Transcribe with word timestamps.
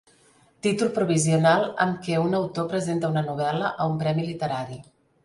Títol 0.67 0.87
provisional 0.93 1.67
amb 1.85 1.99
què 2.07 2.15
un 2.21 2.33
autor 2.37 2.65
presenta 2.71 3.13
una 3.15 3.23
novel·la 3.29 3.71
a 3.85 3.89
un 3.93 4.01
premi 4.05 4.27
literari. 4.31 4.81